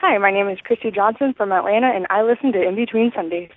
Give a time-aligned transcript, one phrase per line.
[0.00, 3.50] Hi, my name is Christy Johnson from Atlanta, and I listen to In Between Sundays.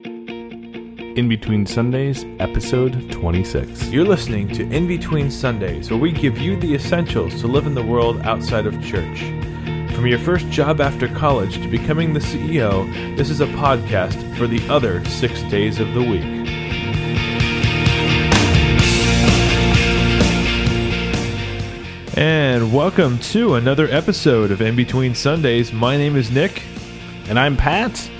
[0.00, 3.90] In Between Sundays, episode 26.
[3.90, 7.76] You're listening to In Between Sundays, where we give you the essentials to live in
[7.76, 9.20] the world outside of church.
[9.94, 14.48] From your first job after college to becoming the CEO, this is a podcast for
[14.48, 16.35] the other six days of the week.
[22.56, 25.74] And welcome to another episode of In Between Sundays.
[25.74, 26.62] My name is Nick.
[27.28, 28.10] And I'm Pat,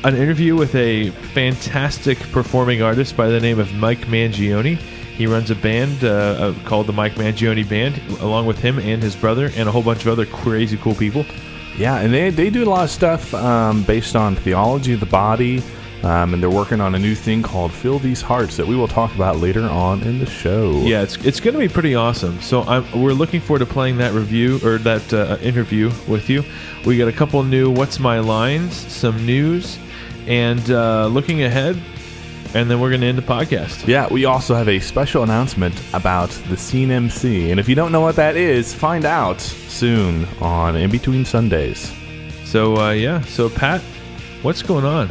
[0.05, 4.77] an interview with a fantastic performing artist by the name of Mike Mangione.
[4.77, 9.03] He runs a band uh, uh, called the Mike Mangione Band, along with him and
[9.03, 11.25] his brother, and a whole bunch of other crazy cool people.
[11.77, 15.07] Yeah, and they, they do a lot of stuff um, based on theology of the
[15.07, 15.63] body,
[16.03, 18.89] um, and they're working on a new thing called Fill These Hearts that we will
[18.89, 20.73] talk about later on in the show.
[20.83, 22.41] Yeah, it's it's going to be pretty awesome.
[22.41, 26.43] So I'm, we're looking forward to playing that review or that uh, interview with you.
[26.87, 29.79] We got a couple new "What's My Lines," some news,
[30.27, 31.77] and uh, looking ahead,
[32.55, 33.87] and then we're going to end the podcast.
[33.87, 38.01] Yeah, we also have a special announcement about the CNMC, and if you don't know
[38.01, 41.93] what that is, find out soon on In Between Sundays.
[42.45, 43.83] So uh, yeah, so Pat,
[44.43, 45.11] what's going on?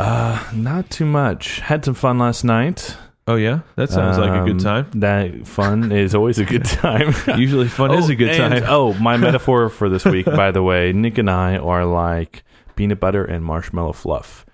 [0.00, 1.60] Uh, not too much.
[1.60, 2.96] Had some fun last night.
[3.26, 4.90] Oh yeah, that sounds like a good Um, time.
[5.00, 7.14] That fun is always a good time.
[7.38, 8.64] Usually fun is a good and- time.
[8.66, 12.42] oh, my metaphor for this week, by the way, Nick and I are like
[12.76, 14.46] peanut butter and marshmallow fluff.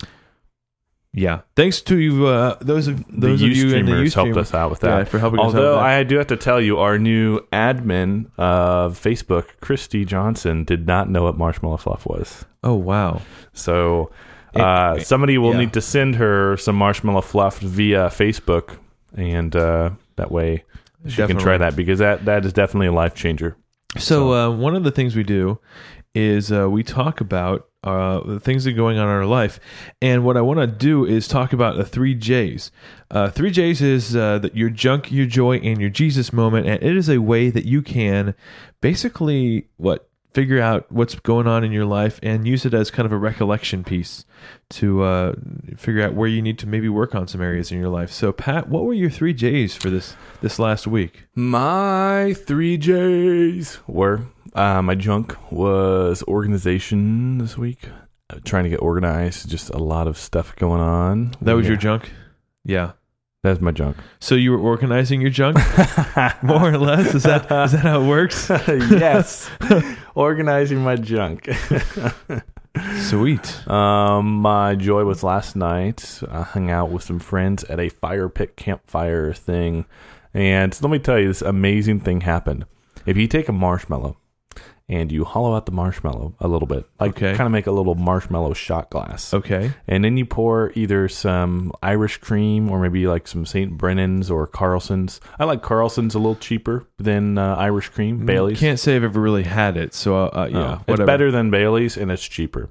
[1.13, 4.53] Yeah, thanks to uh, those of those the of you in the Ustreamers helped us
[4.53, 5.09] out with yeah, that.
[5.09, 5.47] for helping us out.
[5.55, 5.87] Although with that.
[5.87, 11.09] I do have to tell you, our new admin of Facebook, Christy Johnson, did not
[11.09, 12.45] know what marshmallow fluff was.
[12.63, 13.23] oh wow,
[13.55, 14.11] So
[14.61, 15.61] uh, somebody will yeah.
[15.61, 18.79] need to send her some marshmallow fluff via Facebook,
[19.15, 20.65] and uh, that way
[21.07, 23.57] she can try that because that that is definitely a life changer.
[23.99, 25.59] So uh, one of the things we do
[26.15, 29.61] is uh, we talk about uh, the things that are going on in our life,
[30.03, 32.71] and what I want to do is talk about the three J's.
[33.11, 36.83] Uh, three J's is uh, that your junk, your joy, and your Jesus moment, and
[36.83, 38.35] it is a way that you can
[38.81, 43.07] basically what figure out what's going on in your life and use it as kind
[43.07, 44.27] of a recollection piece
[44.69, 45.33] to uh,
[45.79, 48.13] figure out where you need to maybe work on some areas in your life.
[48.13, 51.25] So, Pat, what were your three J's for this this last week?
[51.35, 57.89] My three J's were uh, my junk was organization this week.
[58.29, 61.35] Uh, trying to get organized, just a lot of stuff going on.
[61.41, 62.13] That was Yeah, your junk.
[62.63, 62.93] Yeah.
[63.47, 63.97] That's my junk.
[64.19, 65.57] So you were organizing your junk,
[66.43, 67.15] more or less.
[67.15, 68.51] Is that is that how it works?
[68.67, 69.49] yes,
[70.17, 71.49] organizing my junk.
[73.03, 73.69] Sweet.
[73.69, 76.21] Um, my joy was last night.
[76.29, 79.85] I hung out with some friends at a fire pit campfire thing,
[80.35, 82.67] and let me tell you, this amazing thing happened.
[83.07, 84.17] If you take a marshmallow
[84.89, 87.35] and you hollow out the marshmallow a little bit, like Okay.
[87.35, 89.73] kind of make a little marshmallow shot glass, Okay.
[89.89, 93.77] and then you pour either some Irish cream or maybe like some St.
[93.77, 95.21] Brendan's or Carolans.
[95.41, 98.25] I like Carolans a little cheaper than uh, Irish cream.
[98.27, 98.61] Bailey's.
[98.61, 99.93] Can't say I've ever really had it.
[99.95, 102.71] So uh, uh, yeah, Oh, it's better than Bailey's and it's cheaper.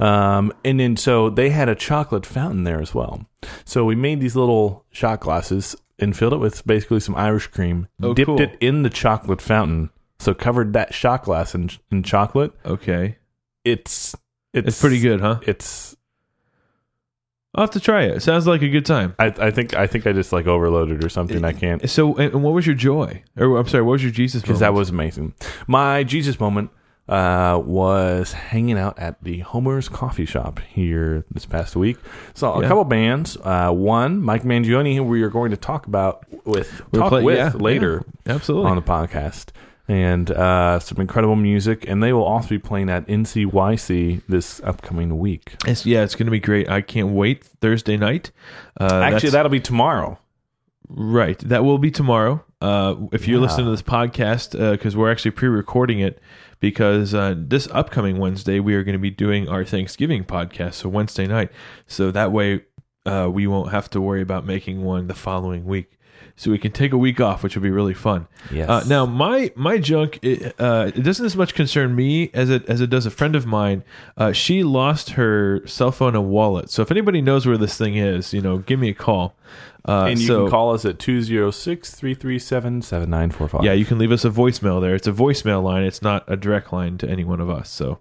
[0.00, 3.26] Um, and then so they had a chocolate fountain there as well.
[3.64, 7.86] So we made these little shot glasses and filled it with basically some Irish cream,
[8.02, 8.40] Oh, dipped cool.
[8.40, 9.90] it in the chocolate fountain,
[10.24, 12.52] so covered that shot glass in in chocolate.
[12.66, 13.16] Okay.
[13.64, 14.14] It's
[14.52, 15.40] it's, It's pretty good, huh?
[15.46, 15.96] It's
[17.54, 18.20] I'll have to try it.
[18.20, 19.14] Sounds like a good time.
[19.18, 21.44] I, I think I think I just like overloaded or something.
[21.44, 23.22] I can't So, and, what was your joy?
[23.36, 24.40] Or I'm sorry, what was your Jesus?
[24.42, 24.46] Moment?
[24.48, 25.34] Because that was amazing.
[25.68, 26.70] My Jesus moment
[27.08, 31.96] uh, was hanging out at the Homer's Coffee Shop here this past week.
[32.34, 32.68] Saw a Yeah.
[32.68, 33.36] couple bands.
[33.36, 37.22] Uh, one, Mike Mangione, who we are going to talk about with We're talk play-
[37.22, 38.70] with yeah, later absolutely.
[38.70, 39.50] on the podcast,
[39.88, 41.88] and uh, some incredible music.
[41.88, 45.56] And they will also be playing at NCYC this upcoming week.
[45.66, 46.68] It's, yeah, it's going to be great.
[46.68, 47.44] I can't wait.
[47.60, 48.30] Thursday night.
[48.80, 50.18] Uh, Actually, that'll be tomorrow.
[50.88, 51.38] Right.
[51.40, 52.44] That will be tomorrow.
[52.60, 53.42] Uh, if you're Yeah.
[53.46, 56.20] listening to this podcast, because we're actually pre-recording it,
[56.60, 60.88] because uh, this upcoming Wednesday we are going to be doing our Thanksgiving podcast, so
[60.88, 61.50] Wednesday night.
[61.86, 62.62] So that way,
[63.04, 65.98] uh, we won't have to worry about making one the following week.
[66.36, 68.26] So we can take a week off, which will be really fun.
[68.50, 68.68] Yes.
[68.68, 72.68] Uh, now, my my junk it, uh, it doesn't as much concern me as it
[72.68, 73.84] as it does a friend of mine.
[74.16, 76.70] Uh, she lost her cell phone and wallet.
[76.70, 79.36] So if anybody knows where this thing is, you know, give me a call.
[79.86, 83.64] Uh, and you so, can call us at 206 337 7945.
[83.64, 84.94] Yeah, you can leave us a voicemail there.
[84.94, 85.84] It's a voicemail line.
[85.84, 87.68] It's not a direct line to any one of us.
[87.68, 88.00] So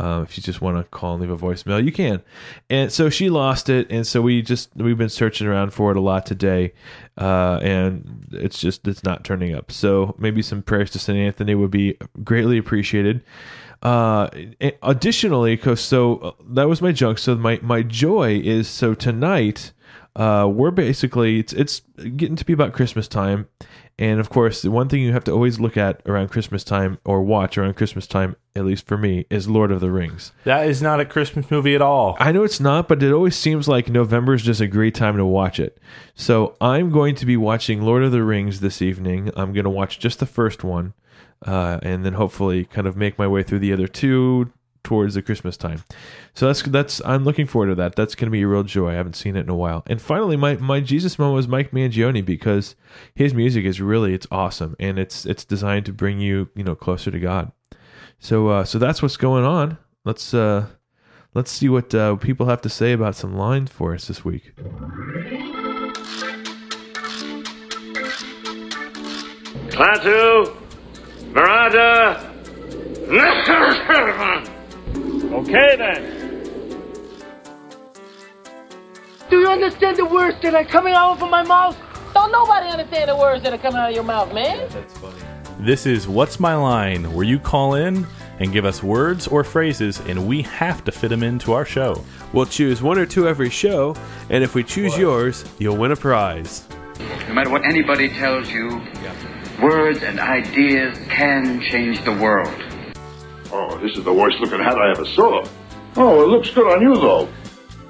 [0.00, 2.22] uh, if you just want to call and leave a voicemail, you can.
[2.70, 5.96] And so she lost it, and so we just we've been searching around for it
[5.96, 6.72] a lot today,
[7.18, 9.70] uh, and it's just it's not turning up.
[9.70, 13.22] So maybe some prayers to Saint Anthony would be greatly appreciated.
[13.82, 14.28] Uh,
[14.82, 17.18] additionally, 'cause so uh, that was my junk.
[17.18, 19.72] So my my joy is so tonight.
[20.14, 21.80] Uh, we're basically it's it's
[22.16, 23.48] getting to be about Christmas time,
[23.98, 26.98] and of course, the one thing you have to always look at around Christmas time
[27.04, 30.32] or watch around Christmas time, at least for me, is Lord of the Rings.
[30.44, 32.16] That is not a Christmas movie at all.
[32.20, 35.16] I know it's not, but it always seems like November is just a great time
[35.16, 35.78] to watch it.
[36.14, 39.30] So I'm going to be watching Lord of the Rings this evening.
[39.34, 40.92] I'm going to watch just the first one,
[41.46, 44.52] uh, and then hopefully kind of make my way through the other two
[44.84, 45.84] towards the Christmas time.
[46.34, 47.96] So that's that's I'm looking forward to that.
[47.96, 48.90] That's going to be a real joy.
[48.90, 49.84] I haven't seen it in a while.
[49.86, 52.74] And finally, my my Jesus moment was Mike Mangione because
[53.14, 56.74] his music is really it's awesome and it's it's designed to bring you you know
[56.74, 57.52] closer to God.
[58.18, 59.78] So uh, so that's what's going on.
[60.04, 60.66] Let's uh,
[61.34, 64.52] let's see what uh, people have to say about some lines for us this week.
[69.70, 70.56] Klaatu,
[71.32, 72.32] Marada.
[75.32, 76.28] Okay then.
[79.30, 81.76] Do you understand the words that are coming out of my mouth?
[82.12, 84.68] Don't nobody understand the words that are coming out of your mouth, man.
[84.70, 85.16] That's funny.
[85.58, 88.06] This is What's My Line, where you call in
[88.40, 92.04] and give us words or phrases, and we have to fit them into our show.
[92.32, 93.94] We'll choose one or two every show,
[94.28, 96.66] and if we choose yours, you'll win a prize.
[97.28, 98.82] No matter what anybody tells you,
[99.62, 102.52] words and ideas can change the world.
[103.52, 105.44] Oh, this is the worst looking hat I ever saw.
[105.96, 107.28] Oh, it looks good on you, though.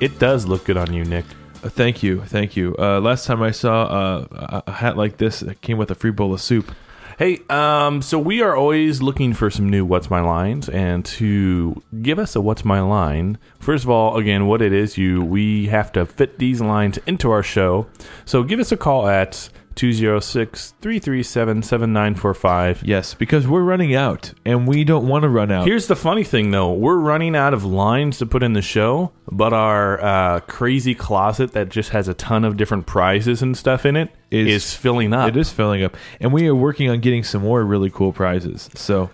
[0.01, 1.25] It does look good on you, Nick.
[1.63, 2.75] Uh, thank you, thank you.
[2.79, 5.95] Uh, last time I saw uh, a- a hat like this, it came with a
[5.95, 6.73] free bowl of soup.
[7.19, 11.81] Hey, um, so we are always looking for some new What's My Lines, and to
[12.01, 15.67] give us a What's My Line, first of all, again, what it is, you we
[15.67, 17.87] have to fit these lines into our show.
[18.25, 22.83] So give us a call at 206 337 7945.
[22.85, 25.67] Yes, because we're running out, and we don't want to run out.
[25.67, 26.73] Here's the funny thing, though.
[26.73, 31.53] We're running out of lines to put in the show, but our uh, crazy closet
[31.53, 35.13] that just has a ton of different prizes and stuff in it is, Is- filling
[35.13, 35.29] up.
[35.29, 38.69] it is filling up, and we are working on getting some more really cool prizes.
[38.75, 39.11] So,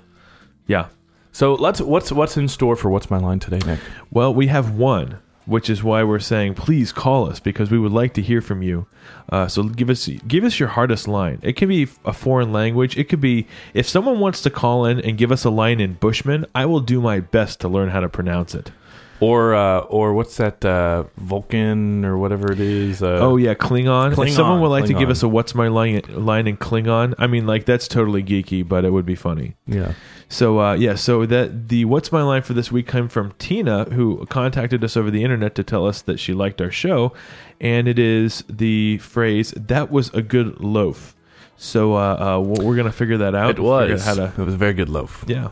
[0.66, 0.88] yeah.
[1.32, 3.78] So let's what's what's in store for what's my line today, Nick?
[4.11, 5.19] Well, we have one,
[5.49, 8.62] which is why we're saying please call us because we would like to hear from
[8.62, 8.87] you.
[9.31, 11.39] Uh, so give us give us your hardest line.
[11.43, 12.97] It can be a foreign language.
[12.99, 15.95] It could be if someone wants to call in and give us a line in
[15.95, 18.71] Bushman, I will do my best to learn how to pronounce it.
[19.20, 23.03] Or uh, or what's that uh, Vulcan or whatever it is?
[23.03, 24.12] Uh, Oh yeah, Klingon.
[24.15, 27.15] Klingon, If someone would like to give us a "What's my line?" line in Klingon,
[27.19, 29.56] I mean, like that's totally geeky, but it would be funny.
[29.67, 29.94] yeah.
[30.29, 33.85] So uh, yeah, so that the "What's my line" for this week came from Tina,
[33.87, 37.12] who contacted us over the internet to tell us that she liked our show,
[37.61, 41.16] and it is the phrase "That was a good loaf."
[41.57, 43.50] So uh, uh, we're gonna figure that out.
[43.50, 44.04] It was.
[44.04, 45.25] how to It was a very good loaf.
[45.26, 45.49] yeah.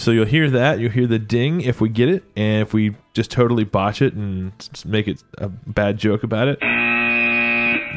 [0.00, 0.78] So you'll hear that.
[0.80, 4.14] You'll hear the ding if we get it, and if we just totally botch it
[4.14, 4.52] and
[4.86, 6.58] make it a bad joke about it,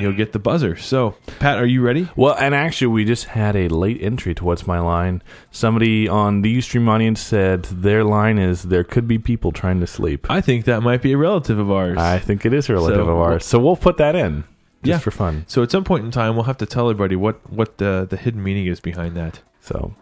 [0.02, 0.76] you'll get the buzzer.
[0.76, 2.10] So, Pat, are you ready?
[2.16, 5.22] Well, and actually, we just had a late entry to what's my line.
[5.52, 9.88] Somebody on the Ustream audience said their line is "There could be people trying to
[9.88, 11.98] sleep." I think that might be a relative of ours.
[11.98, 14.44] I think it is a relative So- of ours, so we'll put that in
[14.84, 14.98] just Yeah.
[14.98, 15.46] for fun.
[15.48, 18.18] so at some point in time, we'll have to tell everybody what what the the
[18.18, 19.40] hidden meaning is behind that.
[19.62, 19.94] So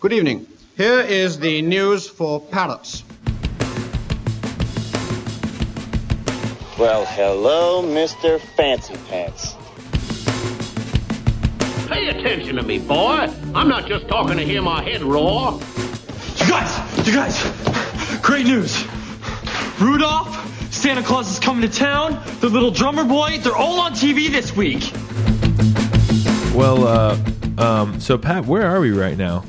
[0.00, 0.46] Good evening.
[0.76, 3.02] Here is the news for parrots.
[6.78, 8.40] Well, hello, Mr.
[8.40, 9.56] Fancy Pants.
[11.88, 13.28] Pay attention to me, boy.
[13.56, 15.58] I'm not just talking to hear my head roar.
[16.36, 18.86] You guys, you guys, great news.
[19.80, 24.30] Rudolph, Santa Claus is coming to town, the little drummer boy, they're all on TV
[24.30, 24.92] this week.
[26.54, 27.18] Well, uh,
[27.60, 29.42] um, so Pat, where are we right now?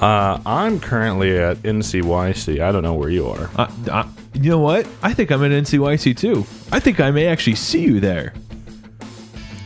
[0.00, 2.60] Uh, I'm currently at NCYC.
[2.60, 3.50] I don't know where you are.
[3.56, 4.86] Uh, uh, you know what?
[5.02, 6.46] I think I'm at NCYC too.
[6.70, 8.34] I think I may actually see you there.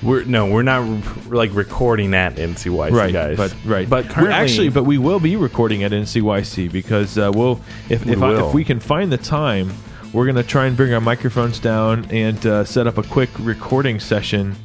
[0.03, 0.83] We're no, we're not
[1.27, 3.37] like recording at NCYC, right, guys.
[3.37, 7.31] But right, but We're currently, actually, but we will be recording at NCYC because uh,
[7.35, 7.61] we'll
[7.91, 9.71] if We if, I, if we can find the time,
[10.15, 14.01] we're gonna try and bring our microphones down and uh, set up a quick recording
[14.01, 14.57] session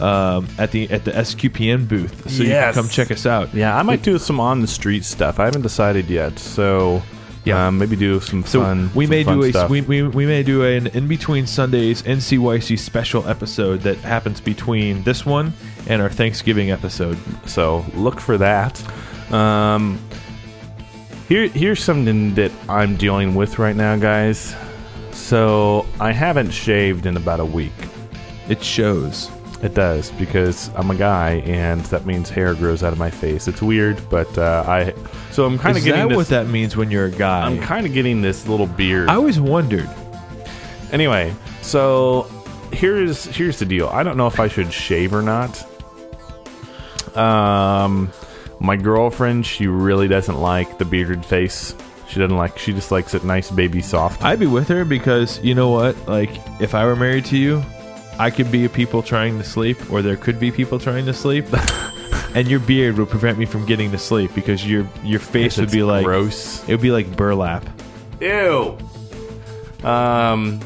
[0.00, 2.74] um, at the at the SQPN booth, so you Yes.
[2.74, 3.52] can come check us out.
[3.54, 5.38] Yeah, I might do some on the street stuff.
[5.40, 7.02] I haven't decided yet, so
[7.44, 7.66] Yeah.
[7.68, 8.90] um, maybe do some So fun.
[8.94, 9.70] we some may fun do a stuff.
[9.70, 15.02] we, we, we may do an in between Sundays NCYC special episode that happens between
[15.04, 15.52] this one
[15.86, 17.16] and our Thanksgiving episode.
[17.46, 18.82] So look for that.
[19.32, 19.98] Um,
[21.28, 24.54] here, here's something that I'm dealing with right now, guys.
[25.12, 27.72] So I haven't shaved in about a week.
[28.48, 29.30] It shows.
[29.66, 33.48] It does because I'm a guy, and that means hair grows out of my face.
[33.48, 34.94] It's weird, but uh, I.
[35.32, 36.16] So I'm kind of getting that this.
[36.16, 37.44] what that means when you're a guy?
[37.44, 39.08] I'm kind of getting this little beard.
[39.08, 39.90] I always wondered.
[40.92, 42.30] Anyway, so
[42.70, 43.88] here's here's the deal.
[43.88, 45.66] I don't know if I should shave or not.
[47.16, 48.12] Um,
[48.60, 51.74] my girlfriend, she really doesn't like the bearded face.
[52.06, 52.56] She doesn't like.
[52.56, 54.22] She just likes it nice, baby, soft.
[54.22, 56.06] I'd be with her because you know what?
[56.06, 56.30] Like,
[56.60, 57.64] if I were married to you,
[58.18, 61.12] I could be a people trying to sleep, or there could be people trying to
[61.12, 61.44] sleep,
[62.34, 65.70] and your beard would prevent me from getting to sleep because your your face would
[65.70, 66.62] be like gross.
[66.68, 67.64] It would be like burlap.
[68.20, 68.76] Ew.
[69.84, 70.60] Um.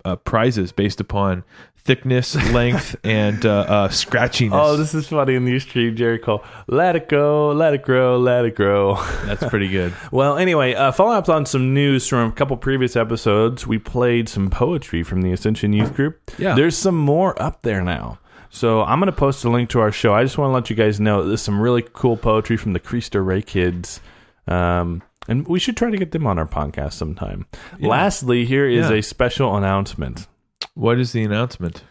[0.05, 1.43] uh, prizes based upon
[1.89, 4.51] thickness, length, and uh, uh, scratchiness.
[4.53, 6.43] Oh, this is funny in the stream, Jerry Cole.
[6.67, 8.96] Let it go, let it grow, let it grow.
[9.25, 9.93] that's pretty good.
[10.12, 14.29] Well, anyway, uh, following up on some news from a couple previous episodes, we played
[14.29, 16.19] some poetry from the Ascension Youth Group.
[16.38, 16.53] Yeah.
[16.53, 18.19] There's some more up there now.
[18.51, 20.13] So I'm going to post a link to our show.
[20.13, 22.79] I just want to let you guys know there's some really cool poetry from the
[22.79, 24.00] Cristo Rey kids.
[24.48, 27.45] Um, and we should try to get them on our podcast sometime.
[27.79, 28.98] Lastly, here is Yeah.
[28.98, 30.27] a special announcement.
[30.74, 31.83] What is the announcement?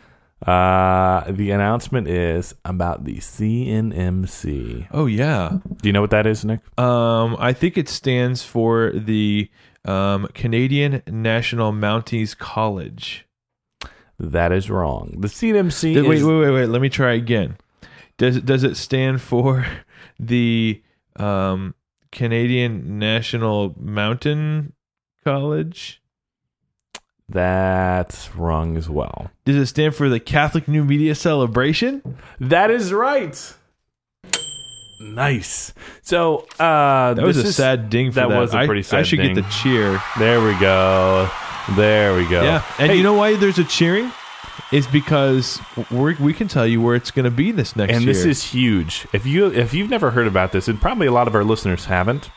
[0.46, 4.86] Uh, the announcement is about the CNMC.
[4.92, 6.60] Oh yeah, Do you know what that is, Nick?
[6.78, 9.50] um, I think it stands for the
[9.84, 13.26] um, Canadian National Mounties College.
[14.20, 15.14] That is wrong.
[15.18, 16.66] The CNMC Did- wait, wait, wait, wait.
[16.66, 17.56] Let me try again.
[18.16, 19.64] Does it does it stand for
[20.20, 20.82] the
[21.16, 21.74] um,
[22.12, 24.72] Canadian National Mountain
[25.24, 26.00] College?
[27.28, 29.30] That's wrong as well.
[29.44, 32.16] Does it stand for the Catholic New Media Celebration?
[32.40, 33.54] That is right.
[35.00, 35.72] Nice.
[36.02, 38.38] So uh, That was a is- sad ding for that that.
[38.40, 39.34] was a pretty sad I should ding.
[39.34, 40.00] get the cheer.
[40.18, 41.28] There we go.
[41.76, 42.42] There we go.
[42.42, 44.10] Yeah, and Hey, you know why there's a cheering?
[44.72, 45.60] Is because
[45.90, 48.12] we we can tell you where it's going to be this next and year.
[48.12, 49.06] this is huge.
[49.12, 51.86] If you if you've never heard about this, and probably a lot of our listeners
[51.86, 52.30] haven't,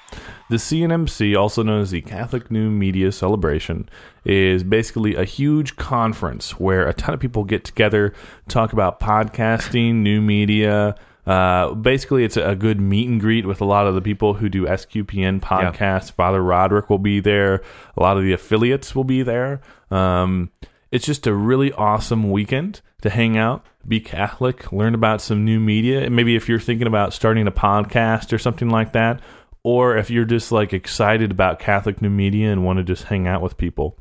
[0.51, 3.87] the CNMC, also known as the Catholic New Media Celebration,
[4.25, 8.13] is basically a huge conference where a ton of people get together,
[8.49, 10.95] talk about podcasting, new media.
[11.25, 14.49] Uh, basically, it's a good meet and greet with a lot of the people who
[14.49, 16.11] do SQPN podcasts.
[16.11, 17.61] Father Roderick will be there.
[17.95, 19.61] A lot of the affiliates will be there.
[19.89, 20.49] Um,
[20.91, 25.59] it's just a really awesome weekend to hang out, be Catholic, learn about some new
[25.59, 26.03] media.
[26.03, 29.21] And maybe if you're thinking about starting a podcast or something like that,
[29.63, 33.27] or if you're just like excited about Catholic new media and want to just hang
[33.27, 33.97] out with people.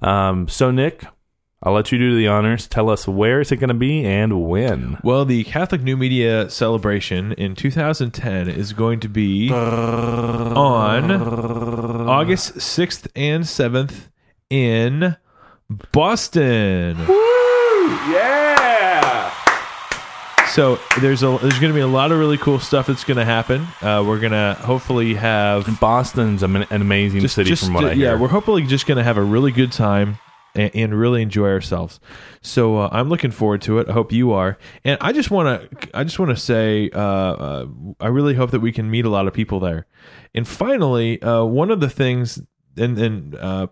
[0.00, 1.04] Um, so, Nick,
[1.62, 2.66] I'll let you do the honors.
[2.66, 4.98] Tell us where is it going to be and when.
[5.02, 13.06] well, the Catholic New Media Celebration in 2010 is going to be on August 6th
[13.14, 14.08] and 7th
[14.50, 15.16] in
[15.92, 16.96] Boston.
[18.10, 19.32] Yeah.
[20.50, 23.16] So there's a there's going to be a lot of really cool stuff that's going
[23.16, 23.66] to happen.
[23.80, 27.94] Uh, we're going to hopefully have Boston's an amazing just, city just from what I
[27.94, 28.12] hear.
[28.12, 30.18] yeah, we're hopefully just going to have a really good time.
[30.54, 31.98] and, and really enjoy ourselves.
[32.40, 33.88] So uh, I'm looking forward to it.
[33.88, 34.56] I hope you are.
[34.84, 37.66] And I just want to I just want to say uh, uh,
[37.98, 39.86] I really hope that we can meet a lot of people there.
[40.34, 42.40] And finally, uh, one of the things
[42.76, 43.66] and and uh,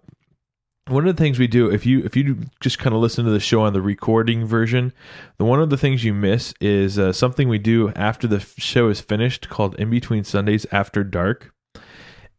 [0.88, 3.30] one of the things we do if you if you just kind of listen to
[3.30, 4.92] the show on the recording version
[5.38, 8.88] the one of the things you miss is uh, something we do after the show
[8.88, 11.54] is finished called in between sundays after dark.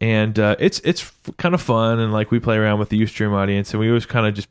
[0.02, 3.32] And uh, it's it's kind of fun and like we play around with the ustream
[3.32, 4.50] audience and we always kind of just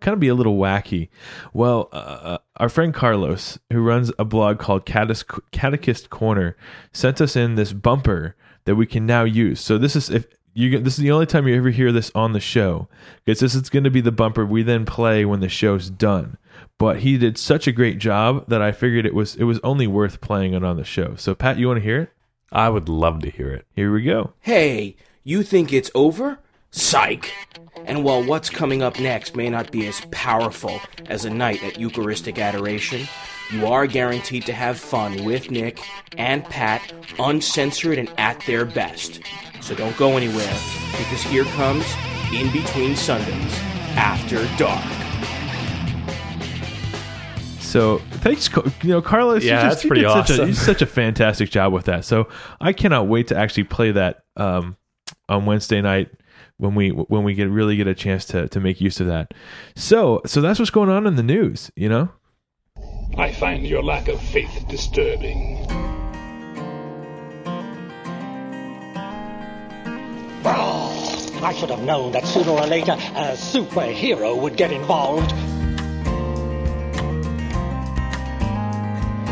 [0.00, 1.08] kind of be a little wacky.
[1.52, 6.56] Well uh, our friend carlos who runs a blog called catechist corner
[6.92, 9.60] sent us in this bumper that we can now use.
[9.60, 12.10] So this is if you get, this is the only time you ever hear this
[12.14, 12.88] on the show
[13.24, 16.36] because this is going to be the bumper we then play when the show's done.
[16.78, 19.86] But he did such a great job that I figured it was it was only
[19.86, 21.14] worth playing it on the show.
[21.16, 22.12] So Pat, you want to hear it?
[22.50, 23.66] I would love to hear it.
[23.74, 24.32] Here we go.
[24.40, 26.40] Hey, you think it's over?
[26.70, 27.32] Psych!
[27.84, 31.78] And while what's coming up next may not be as powerful as a night at
[31.78, 33.06] Eucharistic adoration,
[33.52, 35.78] you are guaranteed to have fun with Nick
[36.16, 39.20] and Pat, uncensored and at their best.
[39.60, 40.58] So don't go anywhere,
[40.96, 41.84] because here comes
[42.32, 43.52] In Between Sundays
[43.94, 44.82] After Dark.
[47.60, 48.50] So thanks,
[48.82, 49.44] you know, Carlos.
[49.44, 50.48] Yeah, you that's you pretty did such a, awesome.
[50.48, 52.04] you did such a fantastic job with that.
[52.04, 52.28] So
[52.60, 54.76] I cannot wait to actually play that um,
[55.28, 56.10] on Wednesday night
[56.56, 59.32] when we when we get really get a chance to to make use of that.
[59.76, 61.70] So so that's what's going on in the news.
[61.76, 62.10] You know.
[63.16, 65.66] I find your lack of faith disturbing.
[71.42, 75.32] I should have known that sooner or later a superhero would get involved.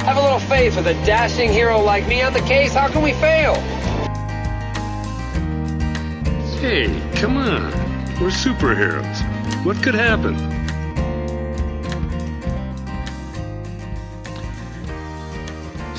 [0.00, 2.74] Have a little faith with a dashing hero like me on the case.
[2.74, 3.54] How can we fail?
[6.60, 7.70] Hey, come on.
[8.20, 9.64] We're superheroes.
[9.64, 10.59] What could happen?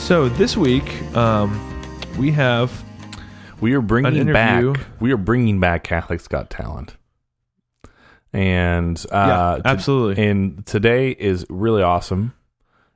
[0.01, 1.57] So this week um,
[2.17, 2.83] we have
[3.61, 4.63] we are bringing back
[4.99, 6.95] we are bringing back Catholics Got Talent.
[8.33, 10.27] And uh Yeah, to- absolutely.
[10.27, 12.33] and today is really awesome.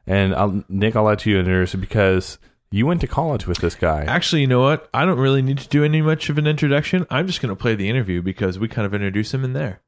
[0.07, 2.37] And I'll, Nick, I'll let you introduce it because
[2.69, 4.03] you went to college with this guy.
[4.03, 4.89] Actually, you know what?
[4.93, 7.07] I don't really need to do any much of an introduction.
[7.09, 9.79] I'm just going to play the interview because we kind of introduce him in there.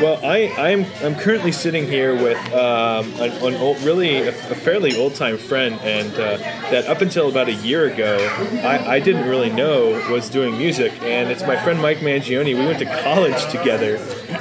[0.00, 4.54] Well, I, I'm I'm currently sitting here with um, an, an old, really a, a
[4.54, 6.36] fairly old time friend, and uh,
[6.70, 8.16] that up until about a year ago,
[8.62, 12.56] I, I didn't really know was doing music, and it's my friend Mike Mangione.
[12.56, 13.96] We went to college together,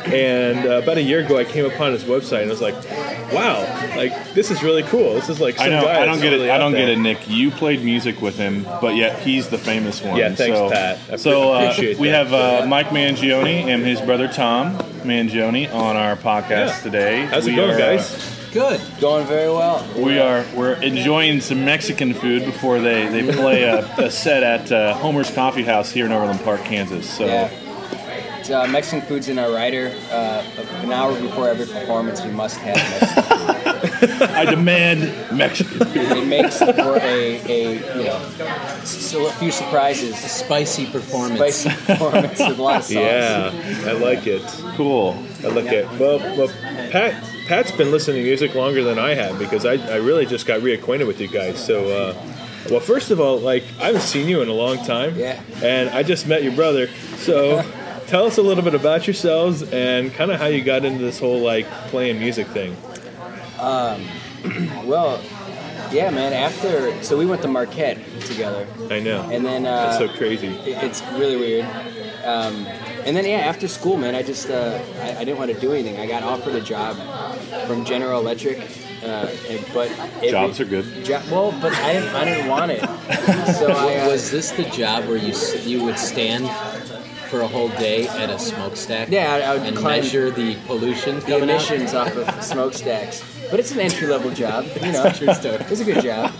[0.05, 2.75] and uh, about a year ago, I came upon his website, and I was like,
[3.33, 3.61] "Wow,
[3.95, 5.13] like this is really cool.
[5.15, 5.81] This is like some I know.
[5.81, 6.51] guy I don't get really it.
[6.51, 7.27] I don't there." get it, Nick.
[7.29, 10.17] You played music with him, but yet he's the famous one.
[10.17, 10.99] Yeah, thanks, so, Pat.
[11.11, 12.27] I so uh, appreciate we that.
[12.27, 12.33] have
[12.63, 16.79] uh, Mike Mangione and his brother Tom Mangione on our podcast Yeah.
[16.81, 17.25] today.
[17.25, 18.33] How's it going, are, uh, guys?
[18.53, 18.79] Good.
[19.01, 19.85] Going very well.
[19.97, 24.71] we are we're enjoying some Mexican food before they, they play a, a set at
[24.71, 27.07] uh, Homer's Coffee House here in Overland Park, Kansas.
[27.09, 27.49] So Yeah.
[28.47, 29.93] It's, uh, Mexican food's in our rider.
[30.09, 30.41] Uh,
[30.81, 34.21] an hour before every performance, we must have Mexican food.
[34.31, 35.97] I demand Mexican food.
[35.97, 38.29] It makes for a, a you know,
[38.85, 40.11] so a few surprises.
[40.23, 41.55] A spicy performance.
[41.55, 42.91] Spicy performance with a lot of sauce.
[42.93, 43.51] Yeah,
[43.85, 44.41] I like it.
[44.77, 45.21] Cool.
[45.43, 45.85] I like it.
[45.99, 46.47] Well, well,
[46.89, 50.45] Pat, Pat's been listening to music longer than I have because I, I really just
[50.45, 51.61] got reacquainted with you guys.
[51.61, 52.23] So, uh,
[52.69, 55.19] well, first of all, like I haven't seen you in a long time.
[55.19, 55.41] Yeah.
[55.61, 56.87] And I just met your brother.
[57.17, 57.61] So,
[58.07, 61.19] tell us a little bit about yourselves and kind of how you got into this
[61.19, 62.75] whole like playing music thing.
[63.59, 64.05] Um,
[64.87, 65.21] well,
[65.91, 66.33] yeah, man.
[66.33, 68.67] After so we went to Marquette together.
[68.89, 69.21] I know.
[69.31, 70.47] And then uh, That's so crazy.
[70.47, 71.65] it- It's really weird.
[72.25, 72.65] Um,
[73.05, 75.71] and then yeah, after school, man, I just uh, I, I didn't want to do
[75.71, 75.97] anything.
[75.99, 76.97] I got offered a job
[77.65, 78.57] from General Electric,
[79.01, 79.89] uh, and, but
[80.21, 81.05] it, Jobs are good.
[81.05, 82.81] Jo- well, but I didn't I didn't want it.
[83.57, 86.45] So I, uh, was this the job where you you would stand
[87.27, 89.09] for a whole day at a smokestack?
[89.09, 93.23] Yeah, I- I would and climb- measure the pollution the emissions off of smokestacks.
[93.51, 95.09] But it's an entry level job, you know.
[95.11, 95.55] True story.
[95.69, 96.31] It's a good job.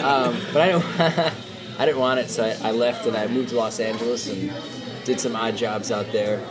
[0.00, 0.84] Um, but I don't.
[1.78, 4.52] I didn't want it, so I, I left and I moved to Los Angeles and
[5.04, 6.42] did some odd jobs out there,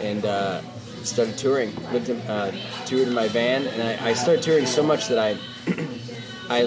[0.00, 0.60] and uh,
[1.02, 1.74] started touring.
[1.92, 2.52] Lived in, uh,
[2.86, 5.36] toured in my van, and I, I started touring so much that I
[6.50, 6.62] I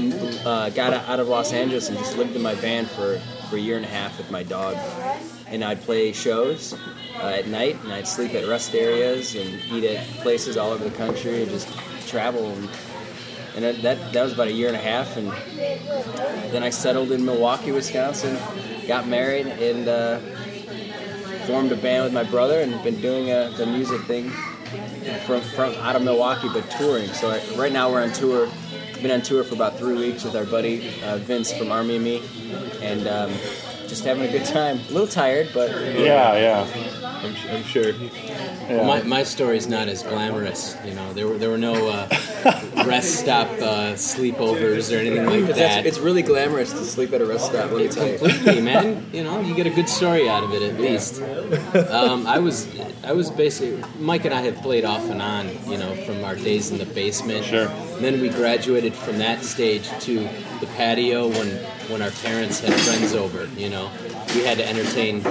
[0.45, 3.19] uh, got out of Los Angeles and just lived in my van for,
[3.51, 4.77] for a year and a half with my dog.
[5.47, 6.73] And I'd play shows
[7.17, 10.87] uh, at night, and I'd sleep at rest areas and eat at places all over
[10.87, 11.67] the country and just
[12.07, 12.45] travel.
[12.45, 12.69] And,
[13.55, 15.17] and that, that, that was about a year and a half.
[15.17, 15.27] And
[16.53, 18.37] then I settled in Milwaukee, Wisconsin,
[18.87, 20.19] got married, and uh,
[21.45, 24.31] formed a band with my brother, and been doing uh, the music thing
[25.25, 27.09] from from out of Milwaukee, but touring.
[27.09, 28.49] So I, right now we're on tour.
[29.01, 32.03] Been on tour for about three weeks with our buddy uh, Vince from Army of
[32.03, 32.21] Me,
[32.81, 33.31] and um,
[33.87, 34.77] just having a good time.
[34.77, 37.00] A little tired, but Yeah, yeah.
[37.23, 37.93] I'm, I'm sure.
[38.69, 40.75] Well, my, my story's not as glamorous.
[40.83, 42.07] You know, there were there were no uh,
[42.85, 45.85] rest stop uh, sleepovers or anything like that.
[45.85, 47.71] it's really glamorous to sleep at a rest stop.
[47.71, 48.17] Let me tell you.
[48.17, 49.05] completely, man.
[49.13, 51.21] You know, you get a good story out of it at least.
[51.91, 52.67] Um, I was,
[53.03, 56.35] I was basically Mike and I have played off and on, you know, from our
[56.35, 57.45] days in the basement.
[57.45, 57.67] Sure.
[57.67, 60.27] And then we graduated from that stage to
[60.59, 61.47] the patio when
[61.89, 63.47] when our parents had friends over.
[63.57, 63.91] You know,
[64.35, 65.25] we had to entertain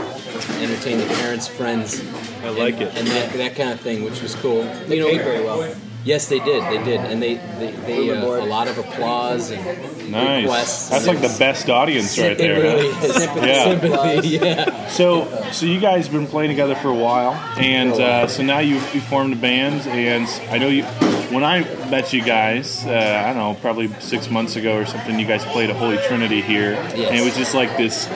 [0.61, 2.01] entertain the parents' friends.
[2.43, 2.97] I like it.
[2.97, 4.63] and that, that kind of thing, which was cool.
[4.63, 5.75] They you know, paid very well.
[6.03, 6.63] Yes, they did.
[6.65, 10.45] They did, and they they, they uh, a lot of applause and Nice.
[10.45, 10.89] requests.
[10.89, 12.59] That's like the best audience right there.
[12.59, 13.01] really huh?
[13.13, 13.65] Sympathy, Yeah.
[13.81, 14.89] sympathy, yeah.
[14.89, 18.61] So, so you guys have been playing together for a while, and uh, so now
[18.61, 20.85] you you formed a band, and I know you.
[21.31, 21.61] When I
[21.91, 25.45] met you guys, uh, I don't know, probably six months ago or something, you guys
[25.45, 28.09] played a Holy Trinity here, and it was just like this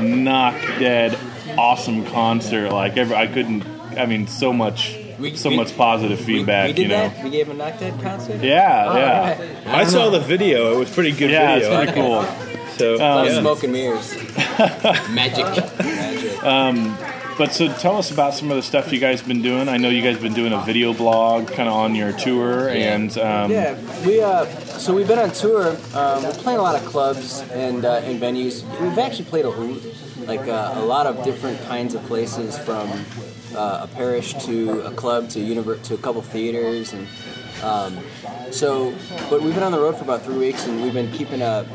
[0.00, 1.18] knock dead
[1.58, 2.70] awesome concert.
[2.70, 3.64] Like every, I couldn't,
[3.96, 4.96] I mean, so much,
[5.36, 6.68] so we- much positive feedback.
[6.68, 7.08] we did you know.
[7.08, 7.24] that.
[7.24, 8.42] We gave a knock dead concert.
[8.42, 9.38] Yeah, Oh, yeah.
[9.40, 9.66] alright.
[9.66, 10.74] I saw the video.
[10.74, 11.80] It was pretty good Yeah, video.
[11.80, 12.24] it's pretty cool.
[12.76, 13.40] So A lot of yeah.
[13.40, 14.14] smoke and mirrors.
[15.10, 15.46] Magic.
[16.44, 16.96] Um,
[17.38, 19.68] but so tell us about some of the stuff you guys been doing.
[19.68, 23.16] I know you guys been doing a video blog kind of on your tour, and
[23.18, 24.44] um, yeah, we uh,
[24.78, 25.70] so we've been on tour.
[25.94, 28.62] Um, we're playing a lot of clubs and uh, and venues.
[28.80, 29.82] We've actually played a hoot,
[30.26, 32.90] like uh, a lot of different kinds of places, from
[33.54, 37.06] uh, a parish to a club to univer- to a couple theaters, and
[37.62, 37.98] um,
[38.50, 38.94] so.
[39.30, 41.66] But we've been on the road for about three weeks, and we've been keeping a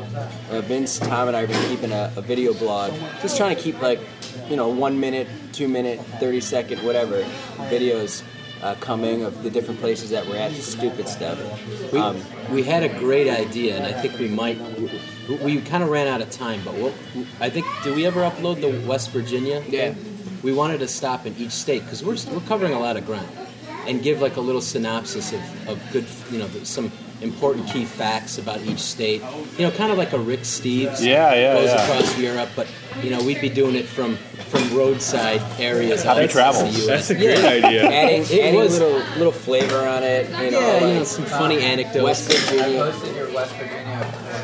[0.50, 3.60] uh, Vince, Tom, and I have been keeping a, a video blog, just trying to
[3.60, 4.00] keep like
[4.48, 7.22] you know one minute, two minute, thirty second, whatever
[7.68, 8.22] videos
[8.62, 11.38] uh, coming of the different places that we're at, stupid stuff.
[11.92, 12.20] We, Um,
[12.50, 14.58] we had a great idea, and I think we might.
[15.28, 16.92] We, we kind of ran out of time, but what
[17.40, 19.62] I think did we ever upload the West Virginia?
[19.68, 19.94] Yeah.
[20.42, 23.28] We wanted to stop in each state because we're we're covering a lot of ground,
[23.86, 26.90] and give like a little synopsis of, of good, you know, some
[27.22, 29.22] important key facts about each state.
[29.58, 31.00] You know, kind of like a Rick Steves.
[31.04, 31.84] Yeah, yeah, Goes yeah.
[31.84, 32.66] across Europe, but
[33.02, 34.16] you know, we'd be doing it from
[34.50, 36.02] from roadside areas.
[36.02, 36.62] Happy outside travel.
[36.64, 36.86] the US.
[36.86, 37.84] That's a great idea.
[37.88, 40.28] adding, It adding was- little little flavor on it.
[40.28, 42.02] You know, Yeah, you know, some funny anecdotes.
[42.04, 42.92] West Virginia.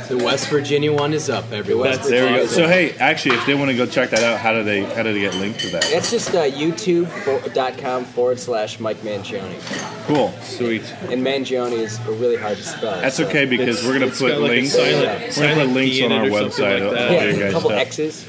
[0.09, 1.91] The West Virginia one is up, everyone.
[1.91, 2.47] that's there we go.
[2.47, 5.03] So hey, actually, if they want to go check that out, how do they how
[5.03, 5.85] do they get linked to that?
[5.91, 9.59] It's just uh, youtube.com forward slash Mike Mangione.
[10.07, 10.31] Cool.
[10.41, 10.83] Sweet.
[11.11, 12.99] And Mangione is really hard to spell.
[13.03, 14.75] That's so- okay because It's- we're gonna put got like a links.
[14.77, 16.81] we're gonna put links on our it or something website.
[16.89, 17.29] like that.
[17.29, 17.81] of Yeah, a couple stuff.
[17.83, 18.27] X's.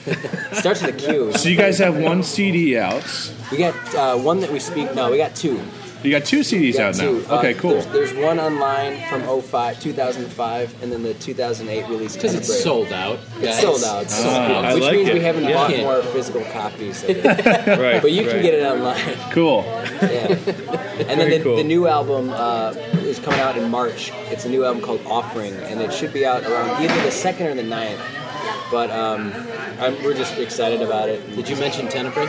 [0.59, 1.31] Starts with a Q.
[1.37, 3.05] So you guys have one CD out.
[3.51, 4.93] We got uh, one that we speak.
[4.95, 5.61] No, we got two.
[6.03, 7.25] You got two CDs got out two.
[7.27, 7.39] now.
[7.39, 7.71] Okay, Uh, cool.
[7.71, 12.15] There's, there's one online from 05, 2005, and then the 2008 release.
[12.15, 13.19] Because it's sold out.
[13.41, 14.03] It's sold out.
[14.03, 14.65] It's sold Ah, out.
[14.65, 15.13] I Which like means it.
[15.15, 15.53] we haven't Yeah.
[15.55, 17.03] bought more physical copies.
[17.03, 17.25] Of it.
[17.79, 18.01] Right.
[18.01, 19.15] but you can get it online.
[19.31, 19.63] Cool.
[20.01, 20.37] Yeah.
[21.09, 21.57] And then the, cool.
[21.57, 22.71] the new album uh,
[23.03, 24.11] is coming out in March.
[24.31, 27.47] It's a new album called Offering, and it should be out around either the second
[27.47, 27.99] or the 9th.
[28.71, 29.33] But um,
[29.79, 31.35] I'm, we're just excited about it.
[31.35, 32.25] Did you mention Tenebrae?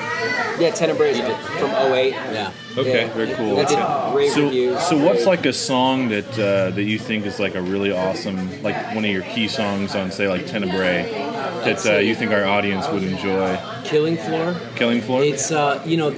[0.58, 1.18] Yeah, Tenebrae is
[1.58, 2.10] from 08.
[2.12, 2.52] Yeah.
[2.78, 3.06] Okay.
[3.06, 3.12] Yeah.
[3.12, 3.56] Very cool.
[3.56, 3.78] We did
[4.14, 4.82] rave So, reviews.
[4.88, 8.62] so what's like a song that uh, that you think is like a really awesome,
[8.62, 11.10] like one of your key songs on, say, like Tenebrae,
[11.64, 13.58] that uh, you think our audience would enjoy?
[13.84, 14.56] Killing Floor.
[14.76, 15.22] Killing Floor.
[15.24, 16.10] It's uh, you know,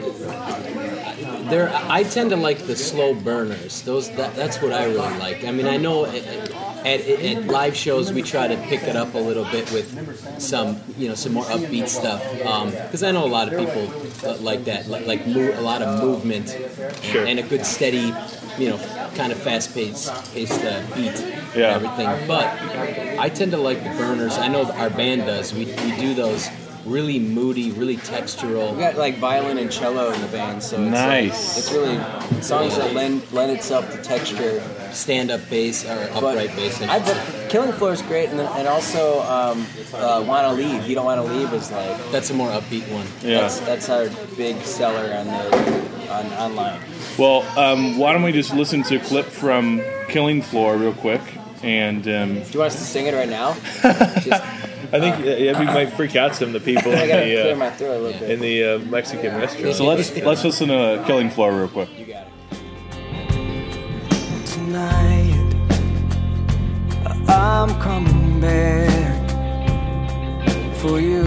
[1.50, 1.70] there.
[1.88, 3.82] I tend to like the slow burners.
[3.82, 5.44] Those that, that's what I really like.
[5.44, 6.14] I mean, I know at,
[6.84, 10.80] at, at live shows we try to pick it up a little bit with some
[10.98, 12.22] you know some more upbeat stuff
[12.86, 13.88] because I know a lot of people
[14.28, 16.56] uh, like that, like, like mo- a lot of movement
[17.02, 17.24] Sure.
[17.26, 18.12] and a good steady,
[18.58, 18.78] you know,
[19.16, 21.18] kind of fast paced paced uh, beat
[21.56, 21.76] Yeah.
[21.76, 22.28] and everything.
[22.28, 22.46] But
[23.18, 24.38] I tend to like the burners.
[24.38, 25.52] I know our band does.
[25.52, 26.48] We, we do those
[26.84, 28.72] really moody, really textural.
[28.72, 31.58] We got like violin and cello in the band, so it's, uh, Nice.
[31.58, 31.96] it's really
[32.42, 34.62] songs that lend lend itself to texture.
[34.92, 36.80] Stand up bass or But upright bass.
[36.82, 40.86] I but Killing Floor is great, and, then, and also um, uh, Wanna Leave.
[40.86, 43.06] You don't want to leave is like That's a more upbeat one.
[43.22, 43.42] Yeah.
[43.42, 46.80] that's that's our big seller on the on online.
[47.18, 51.20] Well, um, why don't we just listen to a clip from Killing Floor real quick?
[51.62, 53.54] And um, Do you want us to sing it right now?
[54.20, 54.42] Just,
[54.92, 57.68] I think uh, yeah, we might freak out some of the people in the my
[57.68, 58.30] uh, throat a little bit.
[58.30, 59.76] in the uh, Mexican restaurant.
[59.76, 61.88] so let's let's listen to Killing Floor real quick.
[67.42, 69.20] I'm coming back
[70.76, 71.24] for you.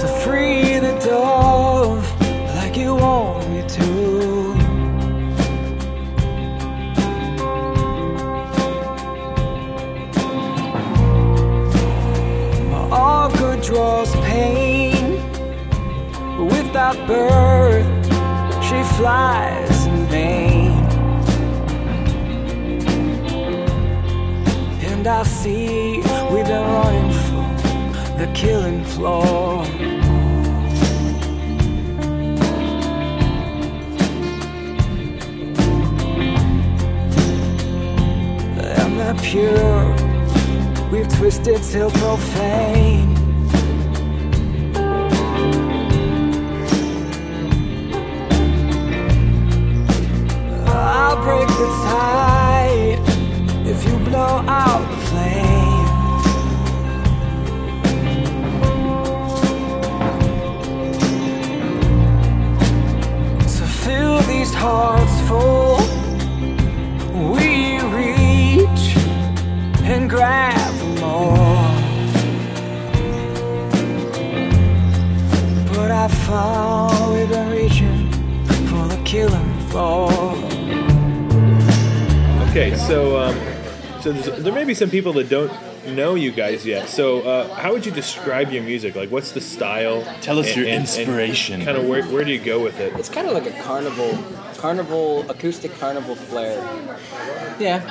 [0.00, 2.04] To free the dove
[2.56, 3.84] like you want me to.
[13.62, 15.16] Draws pain
[16.46, 17.93] without birth
[18.74, 20.72] she flies in vain.
[24.90, 25.98] And I see
[26.32, 27.46] we've been running for
[28.18, 29.64] the killing floor.
[38.80, 39.84] I'm not pure.
[40.90, 43.23] We've twisted till profane.
[51.64, 53.00] The tide
[53.66, 55.88] if you blow out the flame.
[63.56, 65.78] To fill these hearts full,
[67.32, 68.84] we reach
[69.84, 71.64] and grab more.
[75.72, 78.12] But I found we've been reaching
[78.68, 80.23] for the killing floor.
[82.56, 83.36] Okay, so um,
[84.00, 85.50] so there may be some people that don't
[85.88, 86.88] know you guys yet.
[86.88, 88.94] So uh, how would you describe your music?
[88.94, 90.04] Like, what's the style?
[90.20, 91.64] Tell us your inspiration.
[91.64, 92.92] kind of where, where do you go with it?
[92.92, 94.16] It's kind of like a carnival,
[94.56, 96.60] carnival acoustic carnival flair.
[97.58, 97.82] Yeah.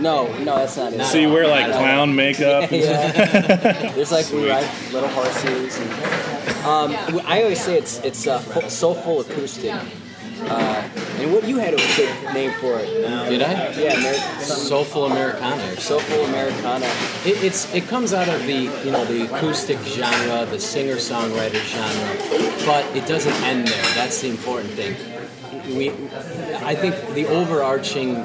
[0.00, 1.04] No, no, that's not it.
[1.04, 2.72] So you wear like clown makeup?
[2.72, 3.92] and Yeah.
[3.94, 5.78] There's like we ride little horses.
[5.78, 5.92] And,
[6.66, 9.76] um, I always say it's it's uh, full, soulful acoustic.
[10.40, 10.88] Uh,
[11.20, 12.86] and what you had a good name for it?
[13.28, 13.70] Did I?
[13.72, 15.76] Yeah, Ameri- Soulful Americana.
[15.80, 16.86] Soulful Americana.
[17.24, 21.62] It, it's it comes out of the you know the acoustic genre, the singer songwriter
[21.64, 23.82] genre, but it doesn't end there.
[23.94, 24.96] That's the important thing.
[25.76, 25.90] We,
[26.64, 28.16] I think the overarching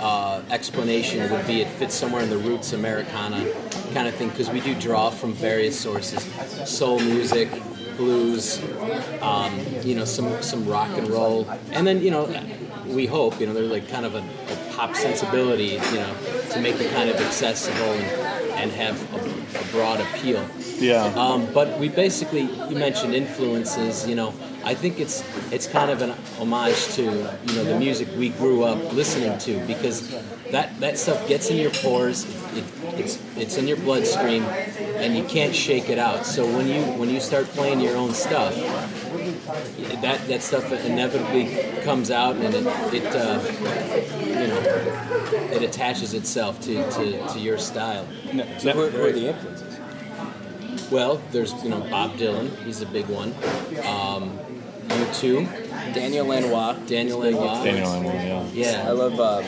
[0.00, 3.46] uh, explanation would be it fits somewhere in the roots Americana
[3.94, 6.22] kind of thing because we do draw from various sources,
[6.68, 7.48] soul music,
[7.96, 8.62] blues,
[9.20, 12.28] um, you know some some rock and roll, and then you know
[12.86, 16.14] we hope you know there's like kind of a, a pop sensibility you know
[16.50, 20.44] to make it kind of accessible and, and have a, a broad appeal.
[20.78, 21.04] Yeah.
[21.16, 24.06] Um, but we basically you mentioned influences.
[24.08, 28.08] You know, I think it's it's kind of an homage to you know the music
[28.16, 30.10] we grew up listening to because
[30.50, 32.24] that that stuff gets in your pores.
[32.56, 32.64] It,
[32.98, 34.44] it's it's in your bloodstream,
[35.02, 36.24] and you can't shake it out.
[36.24, 38.54] So when you when you start playing your own stuff,
[40.00, 43.40] that that stuff inevitably comes out, and it it uh,
[44.20, 44.60] you know
[45.52, 48.06] it attaches itself to, to, to your style.
[48.58, 49.80] So who, who are the influences?
[50.90, 52.56] Well, there's you know Bob Dylan.
[52.64, 53.34] He's a big one.
[53.84, 54.38] Um,
[54.88, 55.94] U2.
[55.94, 56.74] Daniel Lanois.
[56.86, 57.64] Daniel Lanois.
[57.64, 58.84] Daniel Lanois, yeah.
[58.86, 59.44] I love um,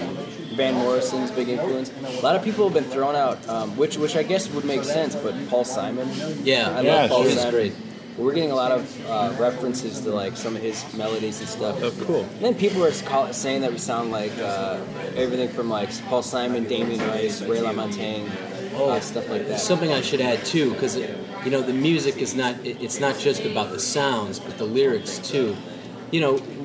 [0.55, 1.91] Van Morrison's big influence.
[2.19, 4.85] A lot of people have been thrown out, um, which which I guess would make
[4.85, 5.15] sense.
[5.17, 6.09] But Paul Simon.
[6.43, 7.51] Yeah, I yeah, love Paul Simon.
[7.51, 7.73] great.
[8.17, 11.83] We're getting a lot of uh, references to like some of his melodies and stuff.
[11.83, 12.21] Oh, cool.
[12.23, 14.79] And then people are call, saying that we sound like uh,
[15.17, 18.31] everything from like Paul Simon, Damien Rice, Ray LaMontagne,
[18.77, 19.59] uh, stuff like that.
[19.59, 23.19] Something I should add too, because you know the music is not it- it's not
[23.19, 25.57] just about the sounds, but the lyrics too.
[26.13, 26.64] You know, M-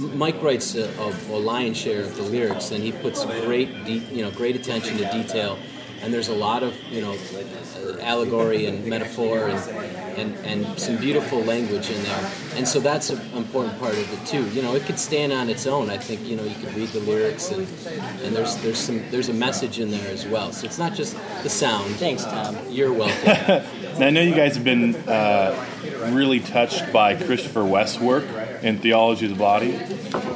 [0.00, 4.02] Mike writes a, a, a lion's share of the lyrics, and he puts great de-
[4.14, 5.58] you know great attention to detail.
[6.02, 9.60] And there's a lot of you know uh, allegory and metaphor and,
[10.18, 12.32] and and some beautiful language in there.
[12.54, 14.48] And so that's an important part of it too.
[14.50, 15.90] You know, it could stand on its own.
[15.90, 17.68] I think you know you could read the lyrics and
[18.22, 20.52] and there's there's some there's a message in there as well.
[20.52, 21.94] So it's not just the sound.
[21.96, 22.56] Thanks, Tom.
[22.70, 23.66] You're welcome.
[23.98, 25.52] Now, I know you guys have been uh,
[26.12, 28.24] really touched by Christopher West's work
[28.62, 29.74] in Theology of the Body.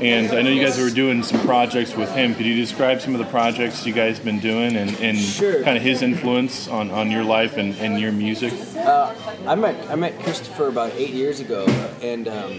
[0.00, 2.34] And I know you guys were doing some projects with him.
[2.34, 5.76] Could you describe some of the projects you guys have been doing and, and kind
[5.76, 8.52] of his influence on, on your life and, and your music?
[8.76, 9.14] Uh,
[9.46, 11.66] I met I met Christopher about eight years ago,
[12.02, 12.58] and um,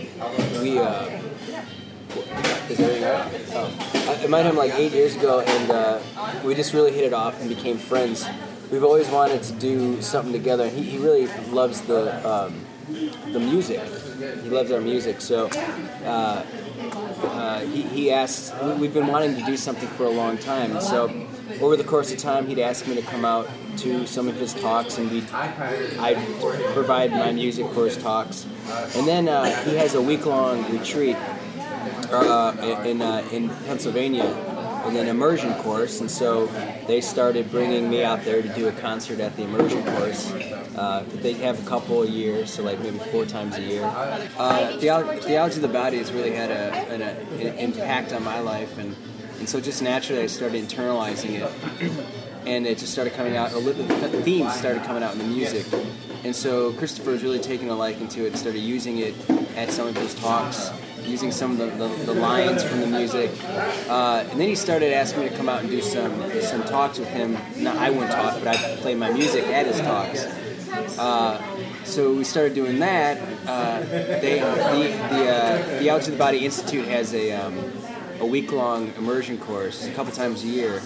[0.62, 0.80] we.
[0.80, 1.22] Uh,
[2.70, 3.44] is right?
[3.54, 4.18] Oh.
[4.20, 6.00] I I met him like eight years ago, and uh,
[6.44, 8.26] we just really hit it off and became friends.
[8.72, 10.68] We've always wanted to do something together.
[10.70, 12.65] He, he really loves the um,
[13.32, 13.82] the music.
[14.44, 15.48] He loves our music, so.
[16.04, 16.46] Uh,
[17.24, 20.80] uh, he, he asked, we- we've been wanting to do something for a long time.
[20.82, 21.10] So,
[21.62, 24.54] over the course of time, he'd ask me to come out to some of his
[24.54, 25.30] talks, and we'd,
[26.00, 26.18] I'd
[26.74, 28.46] provide my music for his talks.
[28.96, 31.16] And then uh, he has a week long retreat
[32.12, 34.24] uh, in, uh, in Pennsylvania,
[34.86, 36.00] and an immersion course.
[36.02, 36.48] And so,
[36.88, 40.32] they started bringing me out there to do a concert at the immersion course.
[40.76, 43.84] Uh, they have a couple a year, so like maybe four times a year.
[43.84, 48.24] Uh, Theolo- Theology of the Body has really had a, an, a, an impact on
[48.24, 48.96] my life, and,
[49.40, 51.92] and so just naturally I started internalizing it.
[52.46, 53.54] and it just started coming out.
[53.54, 55.66] A little, the themes started coming out in the music,
[56.24, 59.16] and so Christopher was really taking a liking to it and started using it
[59.56, 60.70] at some of his talks,
[61.06, 63.32] using some of the, the, the lines from the music.
[63.88, 67.00] Uh, and then he started asking me to come out and do some some talks
[67.00, 67.38] with him.
[67.58, 70.26] Not I wouldn't talk, but I play my music at his talks.
[70.98, 71.42] Uh,
[71.84, 73.18] so we started doing that.
[73.48, 77.58] Uh, they, the the, uh, the Out to the Body Institute has a um,
[78.20, 80.82] a week long immersion course a couple times a year,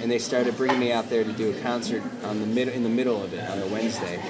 [0.00, 2.82] and they started bringing me out there to do a concert on the mid- in
[2.82, 4.20] the middle of it on the Wednesday.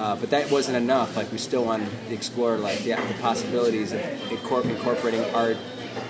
[0.00, 1.14] Uh, but that wasn't enough.
[1.14, 5.58] Like we still wanted to explore like the, the possibilities of incorpor- incorporating art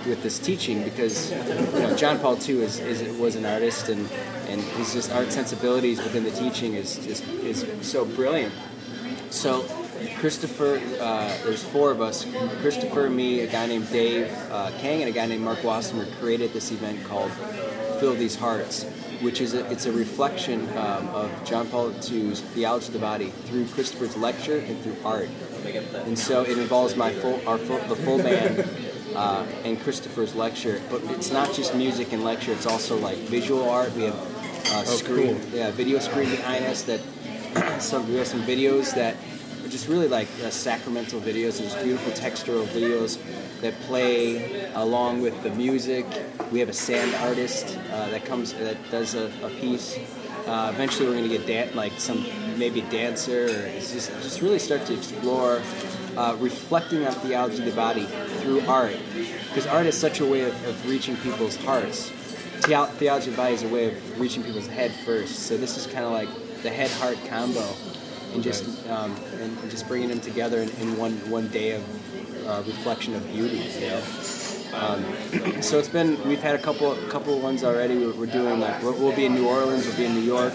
[0.07, 1.37] with this teaching because you
[1.81, 4.09] know John Paul II is, is was an artist and
[4.47, 8.55] and his just art sensibilities within the teaching is just is so brilliant.
[9.31, 9.63] So
[10.19, 12.25] Christopher, uh, there's four of us.
[12.61, 16.53] Christopher, me, a guy named Dave uh, Kang, and a guy named Mark Wassemer created
[16.53, 17.33] this event called
[17.99, 18.87] Fill These Hearts,
[19.21, 23.29] which is a, it's a reflection um, of John Paul II's theology of the body
[23.47, 25.29] through Christopher's lecture and through art.
[26.07, 28.69] And so it involves my full, our full, the full band
[29.15, 30.81] uh, and Christopher's lecture.
[30.91, 33.93] But it's not just music and lecture; it's also like visual art.
[33.95, 34.29] We have uh,
[34.73, 35.59] Oh, screen, cool.
[35.59, 37.01] yeah, video screen behind us that
[37.83, 39.17] some we have some videos that
[39.65, 41.59] are just really like uh, sacramental videos.
[41.59, 43.19] There's beautiful textural videos
[43.61, 46.07] that play along with the music.
[46.51, 49.99] We have a sand artist uh, that comes that does a, a piece.
[50.47, 52.25] Uh, eventually, we're going to get dan- like some
[52.59, 55.63] maybe dancer, or just just really start to explore
[56.17, 58.07] uh, reflecting on theology of the body
[58.41, 58.97] through art,
[59.49, 62.11] because art is such a way of, of reaching people's hearts.
[62.65, 65.41] Theo- theology of the body is a way of reaching people's head first.
[65.41, 66.29] So this is kind of like
[66.63, 67.67] the head heart combo,
[68.33, 72.47] and just um, and and just bringing them together in, in one one day of
[72.47, 73.59] uh, reflection of beauty.
[73.59, 74.03] You know.
[74.73, 75.05] Um,
[75.63, 77.99] so it's been we've had a couple couple ones already.
[77.99, 80.53] We're, we're doing like we'll, we'll be in New Orleans, we'll be in New York,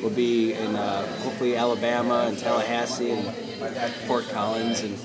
[0.00, 3.34] we'll be in uh, hopefully Alabama and Tallahassee and
[4.06, 4.98] Fort Collins and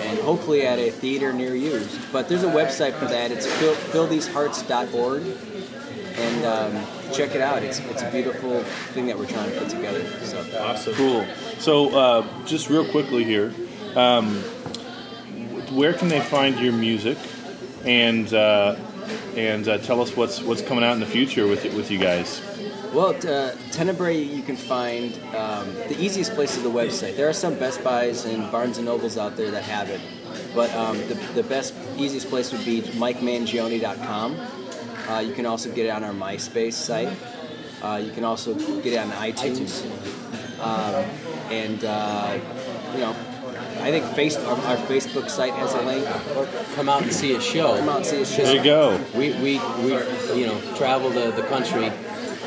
[0.00, 1.86] and hopefully at a theater near you.
[2.12, 3.32] But there's a website for that.
[3.32, 5.22] It's fill, fillthesehearts.org
[6.16, 7.62] and um, check it out.
[7.62, 10.04] It's it's a beautiful thing that we're trying to put together.
[10.24, 11.26] So awesome, Cool.
[11.58, 13.52] So, uh, just real quickly here,
[13.94, 14.36] um,
[15.72, 17.18] where can they find your music,
[17.84, 18.76] and uh,
[19.36, 22.42] and uh, tell us what's what's coming out in the future with with you guys?
[22.92, 27.16] Well, uh, Tenebrae, you can find um, the easiest place is the website.
[27.16, 30.00] There are some Best Buys and Barnes and Nobles out there that have it,
[30.54, 34.36] but um, the, the best, easiest place would be MikeMangione.com.
[35.08, 37.08] Uh, you can also get it on our MySpace site.
[37.82, 39.84] Uh, you can also get it on iTunes,
[40.58, 41.04] um,
[41.50, 42.38] and uh,
[42.94, 43.10] you know,
[43.80, 46.06] I think Facebook, our, our Facebook site has a link.
[46.36, 47.76] Or come out and see a show.
[47.76, 48.44] Come out and see a show.
[48.44, 49.00] There you go.
[49.14, 49.92] We, we, we
[50.40, 51.92] you know, travel the, the country,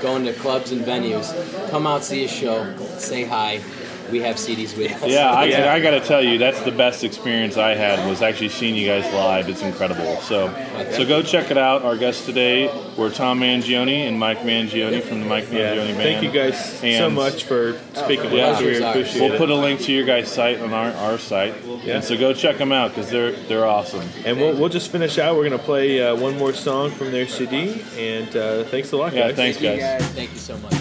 [0.02, 1.30] going to clubs and venues.
[1.70, 3.62] Come out, see a show, say hi.
[4.12, 5.10] We have CDs with us.
[5.10, 8.50] Yeah, I, I got to tell you, that's the best experience I had was actually
[8.50, 9.50] seeing you guys live.
[9.50, 10.18] It's incredible.
[10.22, 10.48] So,
[10.92, 11.84] so go check it out.
[11.84, 12.68] Our guests today
[12.98, 15.76] were Tom Mangione and Mike Mangione from the Mike Yeah.
[15.76, 15.98] Mangione Band.
[15.98, 18.62] Thank you guys so much for speaking with us.
[18.62, 19.38] We appreciate we'll it.
[19.38, 21.54] put a link to your guys' site on our, our site.
[21.84, 21.96] Yeah.
[21.96, 24.08] And so go check them out because they're they're awesome.
[24.26, 25.36] And we'll, we'll just finish out.
[25.36, 27.82] We're going to play uh, one more song from their CD.
[27.98, 29.36] And uh, thanks a lot, Yeah, guys.
[29.36, 30.02] thanks, Thank you, guys.
[30.02, 30.12] guys.
[30.14, 30.74] Thank you so much.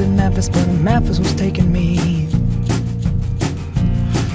[0.00, 2.28] In Memphis, but Memphis was taking me.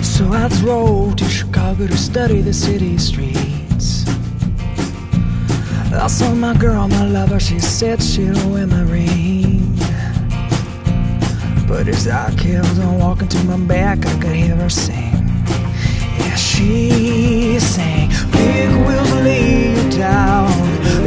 [0.01, 4.05] So I drove to Chicago to study the city streets.
[5.93, 9.75] I saw my girl, my lover, she said she'll wear my ring.
[11.67, 15.13] But as I kept on walking to my back, I could hear her sing.
[16.19, 20.51] Yeah, she sang, Big wheels lead you down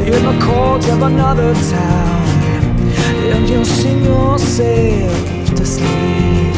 [0.07, 2.26] in the courts of another town
[3.37, 6.57] and you'll sing yourself to sleep.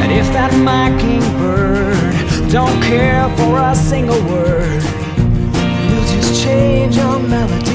[0.00, 4.82] And if that mockingbird don't care for a single word,
[5.88, 7.67] you'll just change your melody.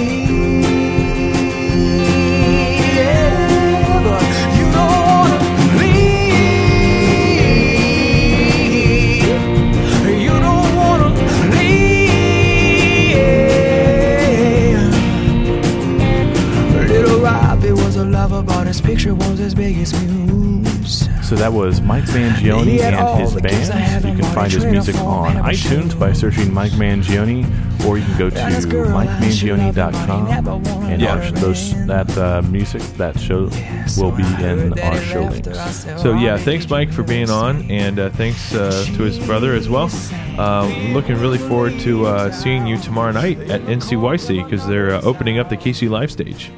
[19.22, 21.09] As big as muse.
[21.28, 24.05] So that was Mike Mangione He had all and his the gifts I band.
[24.18, 27.45] You can find his music trade 'em all, on iTunes by searching Mike Mangione,
[27.86, 30.91] or you can go to And this girl, I should love mikemangione.com her money, never
[30.93, 31.16] and Yeah.
[31.16, 33.49] our, those that uh, music that show
[33.97, 35.86] will be in our show links.
[36.01, 39.70] So yeah, thanks Mike for being on, and uh, thanks uh, to his brother as
[39.70, 39.89] well.
[40.38, 45.01] Uh, looking really forward to uh, seeing you tomorrow night at NCYC because they're uh,
[45.03, 46.51] opening up the KC Live stage.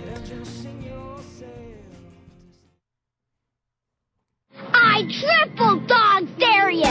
[5.06, 6.82] Triple dog dare you!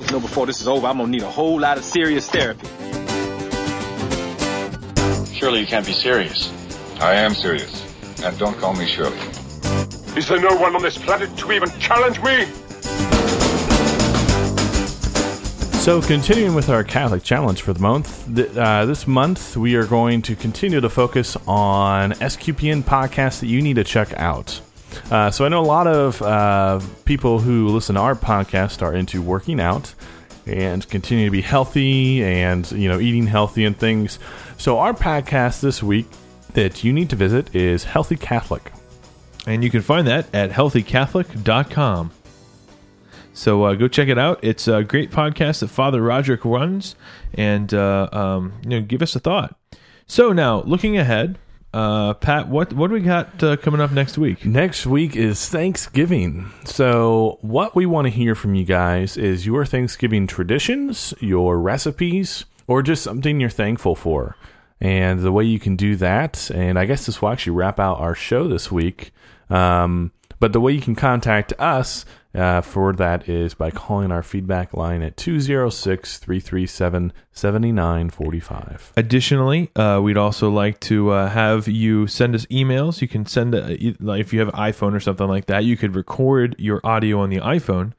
[0.00, 2.66] You know, before this is over, I'm gonna need a whole lot of serious therapy.
[5.32, 6.52] Surely you can't be serious.
[7.00, 7.84] I am serious.
[8.22, 9.18] And don't call me Shirley.
[10.16, 12.46] Is there no one on this planet to even challenge me?
[15.86, 19.86] So, continuing with our Catholic challenge for the month, th- uh, this month we are
[19.86, 24.60] going to continue to focus on SQPN podcasts that you need to check out.
[25.12, 28.96] Uh, so, I know a lot of uh, people who listen to our podcast are
[28.96, 29.94] into working out
[30.44, 34.18] and continue to be healthy and you know eating healthy and things.
[34.58, 36.06] So, our podcast this week
[36.54, 38.72] that you need to visit is Healthy Catholic.
[39.46, 42.10] And you can find that at healthycatholic.com.
[43.36, 44.40] So uh, go check it out.
[44.42, 46.96] It's a great podcast that Father Roderick runs,
[47.34, 49.54] and uh, um, you know, give us a thought.
[50.06, 51.38] So now, looking ahead,
[51.74, 54.46] uh, Pat, what what do we got uh, coming up next week?
[54.46, 56.50] Next week is Thanksgiving.
[56.64, 62.46] So, what we want to hear from you guys is your Thanksgiving traditions, your recipes,
[62.66, 64.34] or just something you're thankful for.
[64.80, 67.98] And the way you can do that, and I guess this will actually wrap out
[67.98, 69.12] our show this week.
[69.50, 72.04] Um, but the way you can contact us
[72.36, 78.92] uh, for that is by calling our feedback line at 206 337 7945.
[78.96, 83.00] Additionally, uh, we'd also like to uh, have you send us emails.
[83.00, 85.94] You can send, a, if you have an iPhone or something like that, you could
[85.94, 87.92] record your audio on the iPhone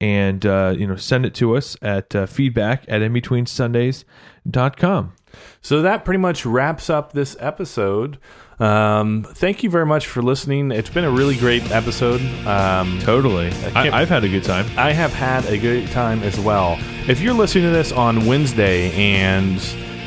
[0.00, 5.12] and uh, you know send it to us at uh, feedback at inbetweensundays.com.
[5.60, 8.18] So that pretty much wraps up this episode.
[8.60, 10.70] Um, thank you very much for listening.
[10.70, 12.20] It's been a really great episode.
[12.46, 13.50] Um, Totally.
[13.74, 14.66] I, I've had a good time.
[14.76, 16.76] I have had a good time as well.
[17.08, 19.58] If you're listening to this on Wednesday and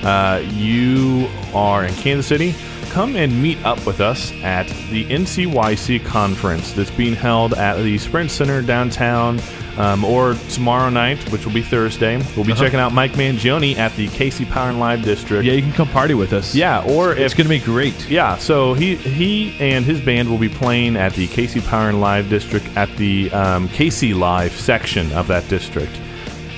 [0.04, 2.54] uh, you are in Kansas City,
[2.92, 7.98] come and meet up with us at the NCYC conference that's being held at the
[7.98, 9.40] Sprint Center downtown.
[9.76, 12.62] Um, or tomorrow night, which will be Thursday, we'll be Uh-huh.
[12.64, 15.44] checking out Mike Mangione at the KC Power and Light District.
[15.44, 16.54] Yeah, you can come party with us.
[16.54, 17.96] Yeah, or it's going to be great.
[18.08, 22.00] yeah, so he he and his band will be playing at the KC Power and
[22.02, 26.00] Light District at the um, KC Live section of that district.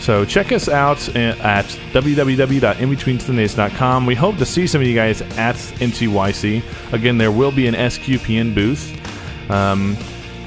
[0.01, 4.05] So check us out a- at www.inbetweensundays.com.
[4.05, 6.61] We hope to see some of you guys at NCYC.
[6.93, 8.91] Again, there will be an SQPN booth.
[9.49, 9.97] Um,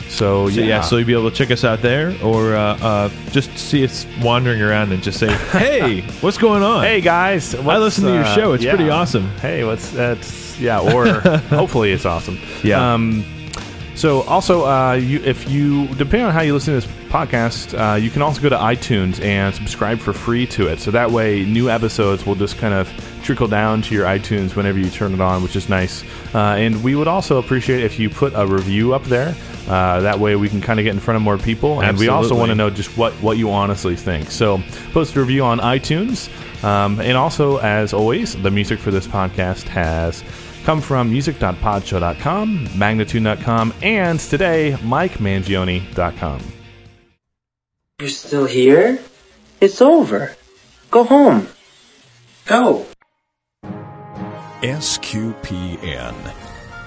[0.08, 3.08] so, yeah, yeah, so you'll be able to check us out there, or uh, uh,
[3.30, 7.78] just see us wandering around and just say, "Hey, what's going on?" Hey guys, I
[7.78, 8.52] listen to your uh, show.
[8.54, 8.74] It's yeah.
[8.74, 9.28] pretty awesome.
[9.38, 12.38] Hey, what's that's yeah, or hopefully it's awesome.
[12.62, 12.94] Yeah.
[12.94, 13.24] Um,
[13.98, 17.96] so also, uh, you if you depending on how you listen to this podcast, uh,
[17.96, 20.78] you can also go to iTunes and subscribe for free to it.
[20.78, 22.88] So that way, new episodes will just kind of
[23.24, 26.04] trickle down to your iTunes whenever you turn it on, which is nice.
[26.32, 29.34] Uh, and we would also appreciate if you put a review up there.
[29.68, 32.08] Uh, that way, we can kind of get in front of more people, and we
[32.08, 34.30] also want to know just what what you honestly think.
[34.30, 34.62] So
[34.92, 36.28] post a review on iTunes.
[36.64, 40.24] Um, and also, as always, the music for this podcast has
[40.64, 46.40] come from music.podshow.com, magnatune.com, and today, MikeMangione.com.
[48.00, 48.98] You're still here?
[49.60, 50.36] It's over.
[50.90, 51.48] Go home.
[52.46, 52.86] Go.
[54.62, 56.14] SQPN,